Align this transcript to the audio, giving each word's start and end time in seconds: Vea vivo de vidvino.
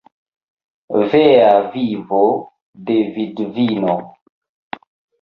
Vea 1.11 1.51
vivo 1.77 2.23
de 2.91 2.99
vidvino. 3.21 4.01